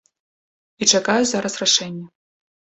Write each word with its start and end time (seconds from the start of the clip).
І 0.85 0.87
чакаю 0.95 1.23
зараз 1.35 1.61
рашэння. 1.67 2.07